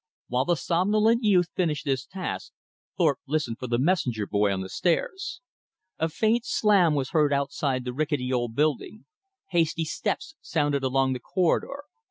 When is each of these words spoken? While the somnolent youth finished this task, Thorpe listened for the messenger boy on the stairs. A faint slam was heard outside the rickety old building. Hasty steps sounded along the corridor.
While 0.29 0.45
the 0.45 0.55
somnolent 0.55 1.23
youth 1.23 1.49
finished 1.55 1.85
this 1.85 2.07
task, 2.07 2.53
Thorpe 2.97 3.19
listened 3.27 3.59
for 3.59 3.67
the 3.67 3.77
messenger 3.77 4.25
boy 4.25 4.51
on 4.51 4.61
the 4.61 4.67
stairs. 4.69 5.41
A 5.99 6.09
faint 6.09 6.43
slam 6.43 6.95
was 6.95 7.11
heard 7.11 7.31
outside 7.31 7.85
the 7.85 7.93
rickety 7.93 8.33
old 8.33 8.55
building. 8.55 9.05
Hasty 9.51 9.85
steps 9.85 10.33
sounded 10.41 10.83
along 10.83 11.13
the 11.13 11.19
corridor. 11.19 11.83